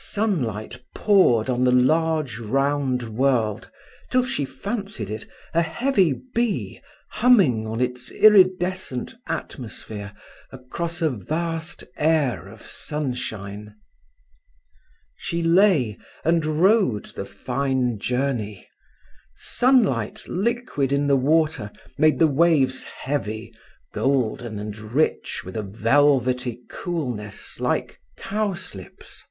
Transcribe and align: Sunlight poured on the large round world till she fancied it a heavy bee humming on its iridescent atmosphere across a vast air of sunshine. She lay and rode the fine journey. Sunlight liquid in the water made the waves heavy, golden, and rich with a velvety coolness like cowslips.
Sunlight 0.00 0.80
poured 0.94 1.50
on 1.50 1.64
the 1.64 1.72
large 1.72 2.38
round 2.38 3.02
world 3.02 3.68
till 4.10 4.24
she 4.24 4.44
fancied 4.44 5.10
it 5.10 5.26
a 5.54 5.62
heavy 5.62 6.12
bee 6.34 6.80
humming 7.10 7.66
on 7.66 7.80
its 7.80 8.12
iridescent 8.12 9.14
atmosphere 9.26 10.12
across 10.52 11.02
a 11.02 11.10
vast 11.10 11.82
air 11.96 12.46
of 12.46 12.62
sunshine. 12.62 13.74
She 15.16 15.42
lay 15.42 15.98
and 16.24 16.46
rode 16.46 17.06
the 17.06 17.26
fine 17.26 17.98
journey. 17.98 18.68
Sunlight 19.34 20.28
liquid 20.28 20.92
in 20.92 21.08
the 21.08 21.16
water 21.16 21.72
made 21.96 22.20
the 22.20 22.28
waves 22.28 22.84
heavy, 22.84 23.52
golden, 23.92 24.60
and 24.60 24.78
rich 24.78 25.42
with 25.44 25.56
a 25.56 25.62
velvety 25.64 26.60
coolness 26.70 27.58
like 27.58 27.98
cowslips. 28.16 29.24